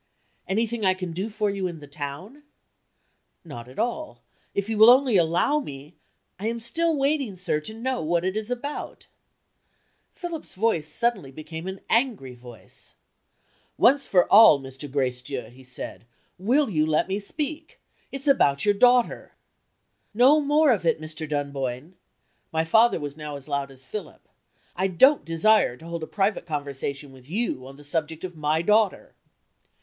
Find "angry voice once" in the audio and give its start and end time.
11.87-14.07